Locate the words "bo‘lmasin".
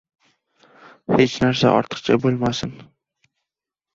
2.23-2.75